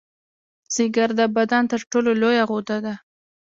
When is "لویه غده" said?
2.21-2.77